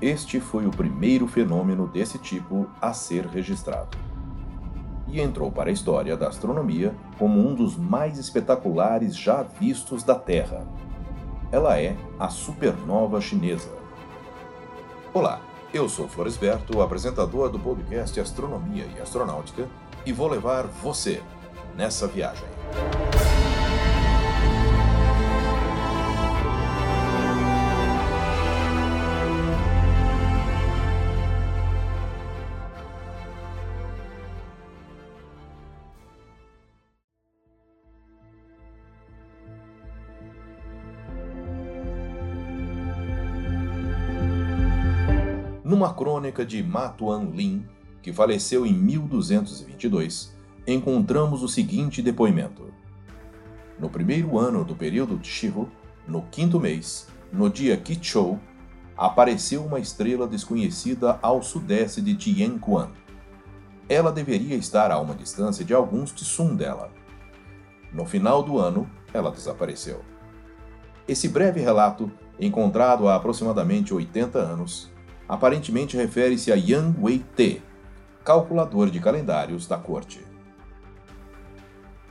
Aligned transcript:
este 0.00 0.40
foi 0.40 0.66
o 0.66 0.70
primeiro 0.70 1.26
fenômeno 1.26 1.86
desse 1.88 2.18
tipo 2.18 2.68
a 2.80 2.92
ser 2.92 3.26
registrado. 3.26 3.98
E 5.08 5.20
entrou 5.20 5.50
para 5.50 5.70
a 5.70 5.72
história 5.72 6.16
da 6.16 6.28
astronomia 6.28 6.94
como 7.18 7.40
um 7.40 7.54
dos 7.54 7.76
mais 7.76 8.18
espetaculares 8.18 9.16
já 9.16 9.42
vistos 9.42 10.02
da 10.02 10.14
Terra. 10.14 10.66
Ela 11.50 11.80
é 11.80 11.96
a 12.18 12.28
supernova 12.28 13.20
chinesa. 13.20 13.70
Olá, 15.12 15.40
eu 15.72 15.88
sou 15.88 16.06
Floresberto, 16.06 16.80
apresentador 16.80 17.50
do 17.50 17.58
podcast 17.58 18.20
Astronomia 18.20 18.86
e 18.96 19.00
Astronáutica, 19.00 19.66
e 20.06 20.12
vou 20.12 20.28
levar 20.28 20.66
você 20.66 21.22
nessa 21.74 22.06
viagem. 22.06 22.57
Numa 45.68 45.92
crônica 45.92 46.46
de 46.46 46.62
Ma 46.62 46.88
Tuan-lin, 46.88 47.62
que 48.00 48.10
faleceu 48.10 48.64
em 48.64 48.72
1222, 48.72 50.34
encontramos 50.66 51.42
o 51.42 51.48
seguinte 51.48 52.00
depoimento. 52.00 52.72
No 53.78 53.90
primeiro 53.90 54.38
ano 54.38 54.64
do 54.64 54.74
período 54.74 55.22
Shihu, 55.22 55.68
no 56.06 56.22
quinto 56.30 56.58
mês, 56.58 57.08
no 57.30 57.50
dia 57.50 57.76
Kichou, 57.76 58.40
apareceu 58.96 59.62
uma 59.62 59.78
estrela 59.78 60.26
desconhecida 60.26 61.18
ao 61.20 61.42
sudeste 61.42 62.00
de 62.00 62.16
Tianquan. 62.16 62.88
Ela 63.90 64.10
deveria 64.10 64.56
estar 64.56 64.90
a 64.90 64.98
uma 64.98 65.14
distância 65.14 65.66
de 65.66 65.74
alguns 65.74 66.12
Tsum 66.12 66.56
dela. 66.56 66.90
No 67.92 68.06
final 68.06 68.42
do 68.42 68.58
ano, 68.58 68.90
ela 69.12 69.30
desapareceu. 69.30 70.00
Esse 71.06 71.28
breve 71.28 71.60
relato, 71.60 72.10
encontrado 72.40 73.06
há 73.06 73.16
aproximadamente 73.16 73.92
80 73.92 74.38
anos, 74.38 74.90
aparentemente 75.28 75.96
refere-se 75.96 76.50
a 76.50 76.54
Yang 76.54 76.98
Wei-te, 77.00 77.62
calculador 78.24 78.90
de 78.90 78.98
calendários 78.98 79.66
da 79.66 79.76
corte. 79.76 80.26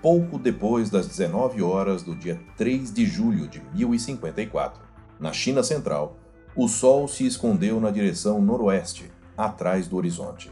Pouco 0.01 0.37
depois 0.37 0.89
das 0.89 1.07
19 1.07 1.61
horas 1.63 2.03
do 2.03 2.15
dia 2.15 2.39
3 2.55 2.93
de 2.93 3.05
julho 3.05 3.47
de 3.47 3.61
1054, 3.73 4.81
na 5.19 5.33
China 5.33 5.63
Central, 5.63 6.15
o 6.55 6.67
Sol 6.67 7.07
se 7.07 7.25
escondeu 7.25 7.79
na 7.79 7.89
direção 7.89 8.41
noroeste, 8.41 9.11
atrás 9.35 9.88
do 9.88 9.97
horizonte. 9.97 10.51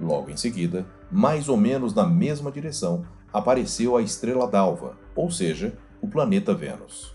Logo 0.00 0.30
em 0.30 0.36
seguida, 0.36 0.86
mais 1.10 1.48
ou 1.48 1.56
menos 1.56 1.94
na 1.94 2.06
mesma 2.06 2.50
direção, 2.50 3.04
apareceu 3.32 3.96
a 3.96 4.02
estrela 4.02 4.46
d'alva, 4.46 4.96
ou 5.14 5.30
seja, 5.30 5.74
o 6.00 6.08
planeta 6.08 6.54
Vênus. 6.54 7.14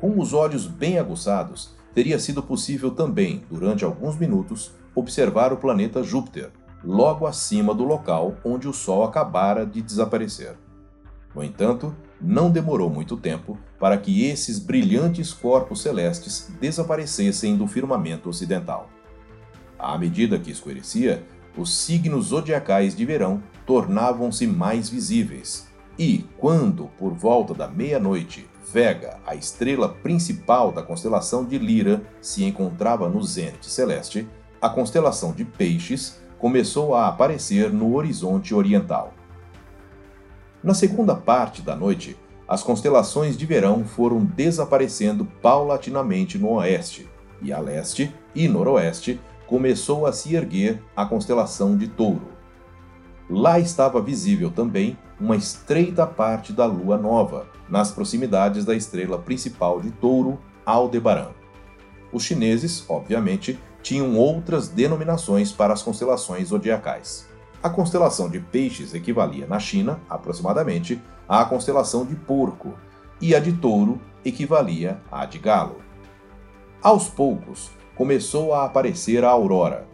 Com 0.00 0.18
os 0.20 0.32
olhos 0.32 0.66
bem 0.66 0.98
aguçados, 0.98 1.74
teria 1.94 2.18
sido 2.18 2.42
possível 2.42 2.90
também, 2.90 3.42
durante 3.50 3.84
alguns 3.84 4.18
minutos, 4.18 4.72
observar 4.94 5.52
o 5.52 5.56
planeta 5.56 6.02
Júpiter, 6.02 6.50
logo 6.82 7.26
acima 7.26 7.74
do 7.74 7.84
local 7.84 8.36
onde 8.44 8.68
o 8.68 8.72
Sol 8.72 9.04
acabara 9.04 9.64
de 9.64 9.80
desaparecer. 9.80 10.56
No 11.34 11.42
entanto, 11.42 11.94
não 12.20 12.50
demorou 12.50 12.90
muito 12.90 13.16
tempo 13.16 13.58
para 13.78 13.96
que 13.98 14.24
esses 14.24 14.58
brilhantes 14.58 15.32
corpos 15.32 15.82
celestes 15.82 16.50
desaparecessem 16.60 17.56
do 17.56 17.66
firmamento 17.66 18.28
ocidental. 18.28 18.88
À 19.78 19.98
medida 19.98 20.38
que 20.38 20.50
escurecia, 20.50 21.24
os 21.56 21.74
signos 21.74 22.26
zodiacais 22.26 22.96
de 22.96 23.04
verão 23.04 23.42
tornavam-se 23.66 24.46
mais 24.46 24.88
visíveis, 24.88 25.68
e 25.98 26.24
quando, 26.38 26.86
por 26.98 27.12
volta 27.12 27.54
da 27.54 27.68
meia-noite, 27.68 28.48
Vega, 28.72 29.18
a 29.26 29.34
estrela 29.34 29.88
principal 29.88 30.72
da 30.72 30.82
constelação 30.82 31.44
de 31.44 31.58
Lira, 31.58 32.02
se 32.20 32.44
encontrava 32.44 33.08
no 33.08 33.22
zênite 33.22 33.70
celeste, 33.70 34.28
a 34.60 34.68
constelação 34.68 35.32
de 35.32 35.44
Peixes 35.44 36.18
começou 36.38 36.94
a 36.94 37.06
aparecer 37.06 37.72
no 37.72 37.94
horizonte 37.94 38.54
oriental. 38.54 39.14
Na 40.62 40.74
segunda 40.74 41.14
parte 41.14 41.62
da 41.62 41.76
noite, 41.76 42.16
as 42.48 42.62
constelações 42.62 43.36
de 43.36 43.46
verão 43.46 43.84
foram 43.84 44.24
desaparecendo 44.24 45.24
paulatinamente 45.40 46.38
no 46.38 46.50
oeste, 46.54 47.08
e 47.40 47.52
a 47.52 47.60
leste 47.60 48.12
e 48.34 48.48
noroeste 48.48 49.20
começou 49.46 50.06
a 50.06 50.12
se 50.12 50.34
erguer 50.34 50.82
a 50.96 51.06
constelação 51.06 51.76
de 51.76 51.86
Touro. 51.86 52.33
Lá 53.28 53.58
estava 53.58 54.02
visível 54.02 54.50
também 54.50 54.98
uma 55.18 55.36
estreita 55.36 56.06
parte 56.06 56.52
da 56.52 56.66
lua 56.66 56.98
nova, 56.98 57.46
nas 57.68 57.90
proximidades 57.90 58.64
da 58.64 58.74
estrela 58.74 59.18
principal 59.18 59.80
de 59.80 59.90
Touro, 59.90 60.38
Aldebaran. 60.66 61.30
Os 62.12 62.22
chineses, 62.22 62.84
obviamente, 62.88 63.58
tinham 63.82 64.16
outras 64.16 64.68
denominações 64.68 65.52
para 65.52 65.72
as 65.72 65.82
constelações 65.82 66.48
zodiacais. 66.48 67.28
A 67.62 67.70
constelação 67.70 68.28
de 68.28 68.40
Peixes 68.40 68.94
equivalia 68.94 69.46
na 69.46 69.58
China, 69.58 70.00
aproximadamente, 70.08 71.00
à 71.26 71.44
constelação 71.44 72.04
de 72.04 72.14
Porco, 72.14 72.74
e 73.20 73.34
a 73.34 73.40
de 73.40 73.52
Touro 73.52 74.00
equivalia 74.24 75.00
à 75.10 75.24
de 75.24 75.38
Galo. 75.38 75.76
Aos 76.82 77.08
poucos, 77.08 77.70
começou 77.94 78.52
a 78.52 78.64
aparecer 78.64 79.24
a 79.24 79.30
aurora, 79.30 79.86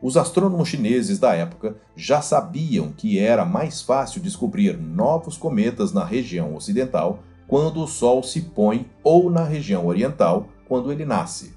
os 0.00 0.16
astrônomos 0.16 0.68
chineses 0.68 1.18
da 1.18 1.34
época 1.34 1.76
já 1.96 2.20
sabiam 2.22 2.92
que 2.92 3.18
era 3.18 3.44
mais 3.44 3.82
fácil 3.82 4.20
descobrir 4.20 4.78
novos 4.78 5.36
cometas 5.36 5.92
na 5.92 6.04
região 6.04 6.54
ocidental 6.54 7.20
quando 7.48 7.82
o 7.82 7.88
Sol 7.88 8.22
se 8.22 8.42
põe 8.42 8.88
ou 9.02 9.30
na 9.30 9.42
região 9.42 9.86
oriental 9.86 10.48
quando 10.68 10.92
ele 10.92 11.04
nasce. 11.04 11.54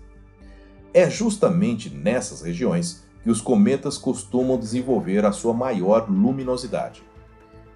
É 0.94 1.10
justamente 1.10 1.90
nessas 1.90 2.42
regiões 2.42 3.04
que 3.24 3.30
os 3.30 3.40
cometas 3.40 3.98
costumam 3.98 4.58
desenvolver 4.58 5.26
a 5.26 5.32
sua 5.32 5.54
maior 5.54 6.10
luminosidade. 6.10 7.04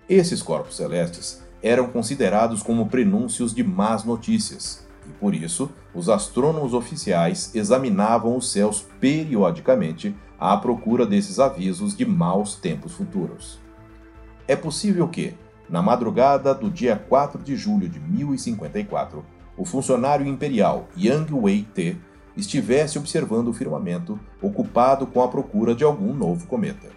Esses 0.09 0.41
corpos 0.41 0.77
celestes 0.77 1.43
eram 1.61 1.87
considerados 1.87 2.63
como 2.63 2.87
prenúncios 2.87 3.53
de 3.53 3.63
más 3.63 4.03
notícias, 4.03 4.85
e 5.07 5.11
por 5.13 5.35
isso 5.35 5.69
os 5.93 6.09
astrônomos 6.09 6.73
oficiais 6.73 7.53
examinavam 7.53 8.35
os 8.35 8.51
céus 8.51 8.85
periodicamente 8.99 10.15
à 10.39 10.55
procura 10.57 11.05
desses 11.05 11.39
avisos 11.39 11.95
de 11.95 12.05
maus 12.05 12.55
tempos 12.55 12.93
futuros. 12.93 13.59
É 14.47 14.55
possível 14.55 15.07
que, 15.07 15.33
na 15.69 15.81
madrugada 15.81 16.53
do 16.53 16.69
dia 16.69 16.95
4 16.95 17.41
de 17.41 17.55
julho 17.55 17.89
de 17.89 17.99
1054, 17.99 19.25
o 19.57 19.65
funcionário 19.65 20.27
imperial 20.27 20.87
Yang 20.95 21.33
Wei-te 21.33 21.97
estivesse 22.35 22.97
observando 22.99 23.47
o 23.47 23.53
firmamento, 23.53 24.19
ocupado 24.41 25.07
com 25.07 25.21
a 25.21 25.27
procura 25.27 25.73
de 25.73 25.83
algum 25.83 26.13
novo 26.13 26.45
cometa. 26.47 26.89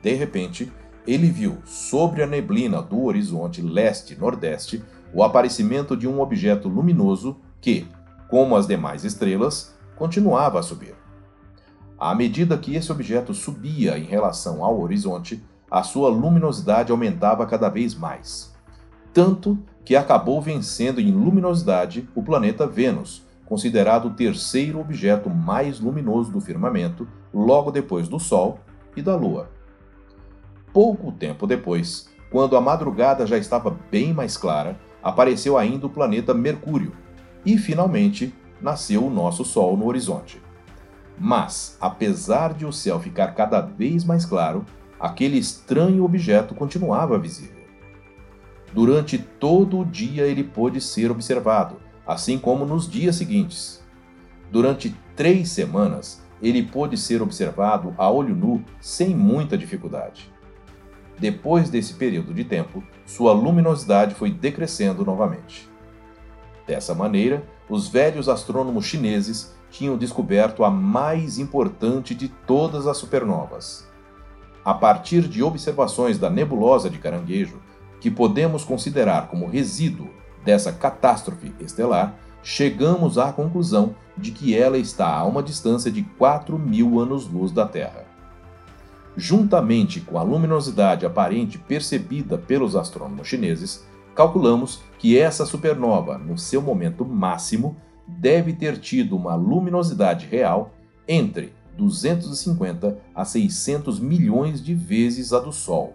De 0.00 0.14
repente, 0.14 0.72
ele 1.06 1.28
viu, 1.28 1.58
sobre 1.64 2.22
a 2.22 2.26
neblina 2.26 2.80
do 2.80 3.04
horizonte 3.04 3.60
leste-nordeste, 3.60 4.84
o 5.12 5.22
aparecimento 5.22 5.96
de 5.96 6.06
um 6.06 6.20
objeto 6.20 6.68
luminoso 6.68 7.38
que, 7.60 7.88
como 8.28 8.54
as 8.54 8.66
demais 8.66 9.04
estrelas, 9.04 9.76
continuava 9.96 10.60
a 10.60 10.62
subir. 10.62 10.94
À 11.98 12.14
medida 12.14 12.56
que 12.56 12.76
esse 12.76 12.92
objeto 12.92 13.34
subia 13.34 13.98
em 13.98 14.04
relação 14.04 14.62
ao 14.62 14.80
horizonte, 14.80 15.42
a 15.68 15.82
sua 15.82 16.08
luminosidade 16.08 16.92
aumentava 16.92 17.44
cada 17.44 17.68
vez 17.68 17.94
mais. 17.94 18.54
Tanto 19.12 19.58
que 19.84 19.96
acabou 19.96 20.40
vencendo 20.40 21.00
em 21.00 21.10
luminosidade 21.10 22.08
o 22.14 22.22
planeta 22.22 22.66
Vênus, 22.66 23.26
considerado 23.44 24.06
o 24.06 24.14
terceiro 24.14 24.78
objeto 24.78 25.28
mais 25.28 25.80
luminoso 25.80 26.30
do 26.30 26.40
firmamento, 26.40 27.08
logo 27.34 27.72
depois 27.72 28.06
do 28.06 28.20
Sol 28.20 28.60
e 28.94 29.02
da 29.02 29.16
Lua. 29.16 29.50
Pouco 30.72 31.10
tempo 31.10 31.46
depois, 31.46 32.08
quando 32.30 32.56
a 32.56 32.60
madrugada 32.60 33.26
já 33.26 33.36
estava 33.38 33.76
bem 33.90 34.12
mais 34.12 34.36
clara, 34.36 34.78
apareceu 35.02 35.58
ainda 35.58 35.86
o 35.86 35.90
planeta 35.90 36.32
Mercúrio 36.32 36.92
e, 37.44 37.58
finalmente, 37.58 38.32
nasceu 38.60 39.04
o 39.04 39.10
nosso 39.10 39.44
Sol 39.44 39.76
no 39.76 39.86
horizonte. 39.86 40.40
Mas, 41.20 41.76
apesar 41.80 42.54
de 42.54 42.64
o 42.64 42.72
céu 42.72 43.00
ficar 43.00 43.28
cada 43.34 43.60
vez 43.60 44.04
mais 44.04 44.24
claro, 44.24 44.64
aquele 45.00 45.38
estranho 45.38 46.04
objeto 46.04 46.54
continuava 46.54 47.18
visível. 47.18 47.58
Durante 48.72 49.18
todo 49.18 49.80
o 49.80 49.84
dia 49.84 50.26
ele 50.26 50.44
pôde 50.44 50.80
ser 50.80 51.10
observado, 51.10 51.76
assim 52.06 52.38
como 52.38 52.64
nos 52.64 52.88
dias 52.88 53.16
seguintes. 53.16 53.82
Durante 54.50 54.94
três 55.16 55.50
semanas, 55.50 56.22
ele 56.40 56.62
pôde 56.62 56.96
ser 56.96 57.20
observado 57.20 57.94
a 57.98 58.08
olho 58.08 58.34
nu 58.34 58.64
sem 58.80 59.14
muita 59.14 59.58
dificuldade. 59.58 60.32
Depois 61.18 61.68
desse 61.68 61.94
período 61.94 62.32
de 62.32 62.44
tempo, 62.44 62.82
sua 63.04 63.32
luminosidade 63.32 64.14
foi 64.14 64.30
decrescendo 64.30 65.04
novamente. 65.04 65.68
Dessa 66.66 66.94
maneira, 66.94 67.42
os 67.68 67.88
velhos 67.88 68.28
astrônomos 68.28 68.84
chineses 68.84 69.57
tinham 69.70 69.96
descoberto 69.96 70.64
a 70.64 70.70
mais 70.70 71.38
importante 71.38 72.14
de 72.14 72.28
todas 72.28 72.86
as 72.86 72.96
supernovas. 72.96 73.86
A 74.64 74.74
partir 74.74 75.22
de 75.28 75.42
observações 75.42 76.18
da 76.18 76.28
nebulosa 76.28 76.90
de 76.90 76.98
Caranguejo, 76.98 77.60
que 78.00 78.10
podemos 78.10 78.64
considerar 78.64 79.28
como 79.28 79.48
resíduo 79.48 80.08
dessa 80.44 80.72
catástrofe 80.72 81.54
estelar, 81.60 82.14
chegamos 82.42 83.18
à 83.18 83.32
conclusão 83.32 83.94
de 84.16 84.30
que 84.30 84.56
ela 84.56 84.78
está 84.78 85.14
a 85.14 85.24
uma 85.24 85.42
distância 85.42 85.90
de 85.90 86.02
4 86.02 86.58
mil 86.58 87.00
anos-luz 87.00 87.52
da 87.52 87.66
Terra. 87.66 88.06
Juntamente 89.16 90.00
com 90.00 90.18
a 90.18 90.22
luminosidade 90.22 91.04
aparente 91.04 91.58
percebida 91.58 92.38
pelos 92.38 92.76
astrônomos 92.76 93.26
chineses, 93.26 93.84
calculamos 94.14 94.80
que 94.98 95.18
essa 95.18 95.44
supernova, 95.44 96.18
no 96.18 96.38
seu 96.38 96.62
momento 96.62 97.04
máximo, 97.04 97.76
deve 98.08 98.54
ter 98.54 98.78
tido 98.78 99.14
uma 99.14 99.34
luminosidade 99.34 100.26
real 100.26 100.72
entre 101.06 101.52
250 101.76 102.98
a 103.14 103.24
600 103.24 104.00
milhões 104.00 104.62
de 104.64 104.74
vezes 104.74 105.32
a 105.32 105.38
do 105.38 105.52
Sol. 105.52 105.94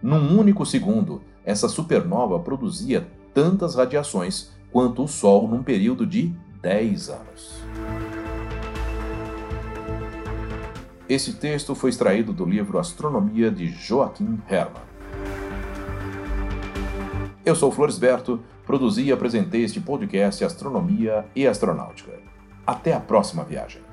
Num 0.00 0.38
único 0.38 0.64
segundo, 0.64 1.20
essa 1.44 1.68
supernova 1.68 2.38
produzia 2.38 3.06
tantas 3.34 3.74
radiações 3.74 4.50
quanto 4.70 5.02
o 5.02 5.08
Sol 5.08 5.48
num 5.48 5.62
período 5.62 6.06
de 6.06 6.32
10 6.62 7.10
anos. 7.10 7.62
Esse 11.08 11.32
texto 11.34 11.74
foi 11.74 11.90
extraído 11.90 12.32
do 12.32 12.44
livro 12.44 12.78
Astronomia 12.78 13.50
de 13.50 13.66
Joaquim 13.66 14.38
Hermann. 14.48 14.82
Eu 17.48 17.54
sou 17.54 17.72
Floresberto, 17.72 18.42
produzi 18.66 19.04
e 19.04 19.10
apresentei 19.10 19.64
este 19.64 19.80
podcast 19.80 20.44
Astronomia 20.44 21.24
e 21.34 21.46
Astronáutica. 21.46 22.12
Até 22.66 22.92
a 22.92 23.00
próxima 23.00 23.42
viagem. 23.42 23.87